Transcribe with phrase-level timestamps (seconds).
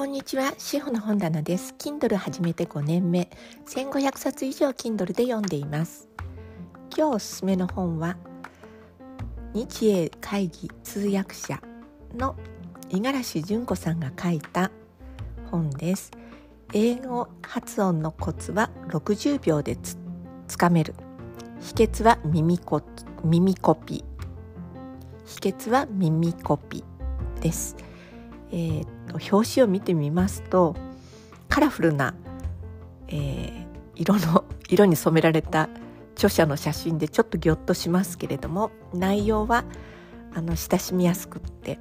[0.00, 1.74] こんにちは、しほの本棚です。
[1.76, 3.28] Kindle 始めて5年目、
[3.66, 6.08] 1500冊以上 Kindle で読んでいます。
[6.96, 8.16] 今日おすすめの本は、
[9.52, 11.60] 日英会議通訳者
[12.16, 12.34] の
[12.88, 14.70] 五十嵐純子さんが書いた
[15.50, 16.12] 本です。
[16.72, 19.98] 英語発音のコツは60秒でつ
[20.48, 20.94] つかめる。
[21.60, 22.80] 秘訣は耳コ
[23.22, 24.02] 耳コピ。
[25.26, 26.82] 秘訣は耳コピ
[27.42, 27.76] です。
[28.52, 30.76] えー、表紙を見てみますと
[31.48, 32.14] カラフルな、
[33.08, 35.68] えー、色の 色に染められた
[36.14, 39.64] 著者の写真でちょっとギョッとしますけれども内容は
[40.34, 41.78] あの親しみやすくって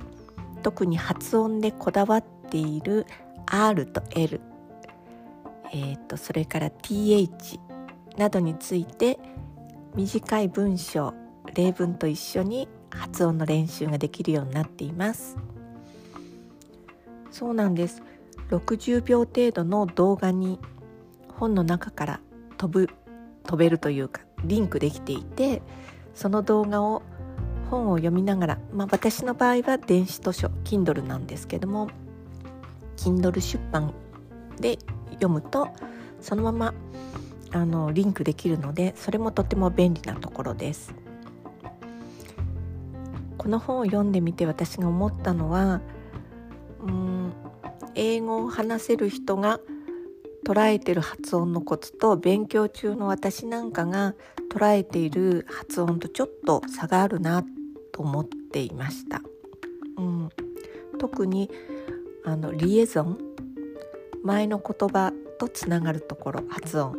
[0.63, 3.05] 特に発音でこだわっている
[3.45, 4.41] R と L、
[5.71, 7.59] えー、とそれから TH
[8.17, 9.20] などについて
[9.95, 11.13] 短い文章
[11.53, 15.37] 例文と一緒に発音の練習ができるようになっています。
[17.40, 18.04] そうなんです。
[18.49, 20.59] 60秒程度の動画に
[21.29, 22.20] 本の中から
[22.57, 22.90] 飛ぶ
[23.45, 25.62] 飛べるというかリンクできていて
[26.13, 27.01] その動画を
[27.70, 31.90] 本を読みながら、まあ、私の場合は電子図書 Kindle なんですけども
[32.98, 33.93] Kindle 出版
[34.60, 34.77] で
[35.12, 35.70] 読むと
[36.20, 36.73] そのまま
[37.51, 40.93] あのリンクできるのでそれもとても便利なところです。
[43.37, 45.79] この本を読んでみて私が思ったのは
[47.99, 49.59] 英語を話せる人が
[50.47, 54.15] 捉えてる発音のコツと勉強中の私なんかが
[54.49, 57.43] 捉えている発音とちょっと差があるな
[57.91, 59.21] と思っていました。
[59.97, 60.29] うん、
[60.97, 61.51] 特に
[62.23, 63.20] あのリエゾン。
[64.23, 66.95] 前の言葉とつながるところ発音。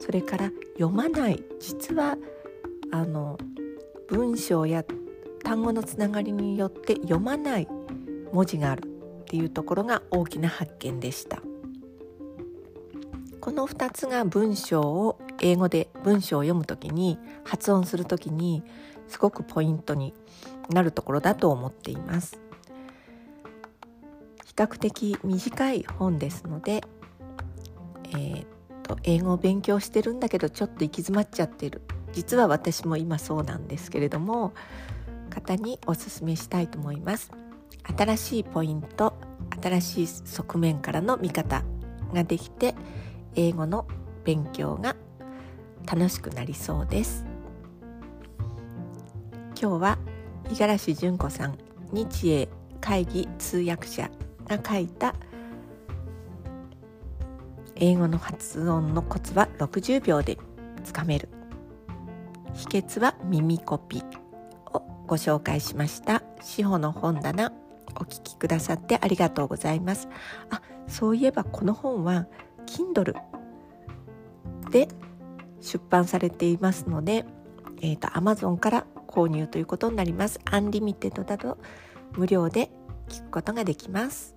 [0.00, 1.44] それから読まない。
[1.60, 2.16] 実は
[2.90, 3.38] あの
[4.08, 4.84] 文章や
[5.44, 7.68] 単語のつながりによって読まない
[8.32, 8.99] 文字がある。
[9.30, 11.40] っていうところが大きな発見でした。
[13.40, 18.64] この2つが文章を英語で文章を読む時に発音する時に
[19.06, 20.14] すごくポイントに
[20.68, 22.40] なるところだと思っています。
[24.46, 26.82] 比較的短い本ですので、
[28.10, 28.46] えー、っ
[28.82, 31.82] と英語を勉強してるんだけどちょっと行き詰まっちゃってる。
[32.12, 34.54] 実は私も今そうなんですけれども
[35.30, 37.30] 方におすすめしたいと思います。
[37.96, 39.14] 新しいポイント
[39.62, 41.64] 新しい側面からの見方
[42.14, 42.74] ができて
[43.34, 43.86] 英語の
[44.24, 44.96] 勉強が
[45.86, 47.24] 楽しくなりそうです。
[49.60, 49.98] 今日は
[50.48, 51.58] 五十嵐純子さん
[51.92, 52.48] 日英
[52.80, 54.10] 会議通訳者
[54.46, 55.14] が書いた
[57.76, 60.38] 英語の発音のコツは60秒で
[60.84, 61.28] つかめる。
[62.54, 63.98] 秘訣は耳コピ。
[63.98, 64.29] を
[65.10, 67.52] ご紹介しました司法の本棚
[67.96, 70.08] お聞きくださってありがとうございます。
[70.50, 72.28] あ、そういえばこの本は
[72.64, 73.16] Kindle
[74.70, 74.86] で
[75.60, 77.24] 出版されていますので、
[77.82, 80.38] えーと、Amazon から購入ということになります。
[80.44, 81.58] アンリミテッドだと
[82.12, 82.70] 無料で
[83.08, 84.36] 聞くことができます。